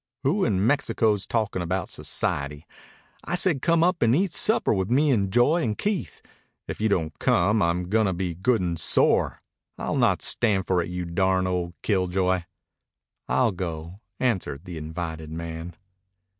[0.23, 2.65] "Who in Mexico's talkin' about society?
[3.23, 6.23] I said come up and eat supper with me and Joy and Keith.
[6.67, 9.43] If you don't come, I'm goin' to be good and sore.
[9.77, 12.45] I'll not stand for it, you darned old killjoy."
[13.27, 15.75] "I'll go," answered the invited man.